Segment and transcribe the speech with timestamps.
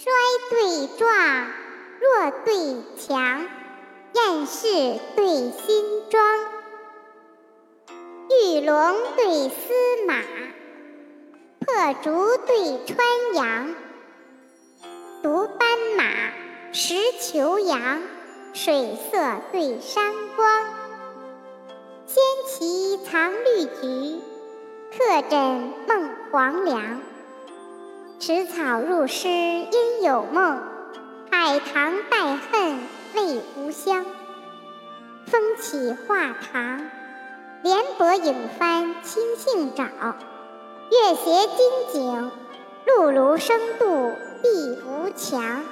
[0.00, 0.12] 衰
[0.48, 1.10] 对壮，
[2.00, 2.54] 弱对
[2.96, 3.48] 强，
[4.12, 4.68] 厌世
[5.16, 6.38] 对新装，
[8.30, 9.74] 玉龙对司
[10.06, 10.14] 马，
[11.58, 13.74] 破竹对穿杨，
[15.24, 16.04] 独斑马，
[16.72, 18.00] 石虬羊，
[18.54, 19.18] 水色
[19.50, 20.64] 对山光，
[22.06, 24.20] 仙旗藏绿菊，
[24.96, 27.00] 客枕梦黄粱。
[28.20, 30.60] 池草入诗应有梦，
[31.30, 32.80] 海棠带恨
[33.14, 34.04] 未无香。
[35.26, 36.90] 风起画堂，
[37.62, 39.86] 莲柏影翻青杏沼。
[40.90, 42.32] 月斜金井，
[42.86, 44.12] 露如生渡
[44.42, 45.62] 碧无墙。